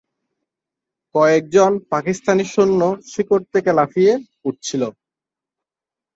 কয়েকজন 1.15 1.71
পাকিস্তানি 1.91 2.43
সৈন্য 2.53 2.81
শিখর 3.07 3.41
থেকে 3.53 3.71
লাফিয়ে 3.79 4.13
উঠেছিল। 4.45 4.83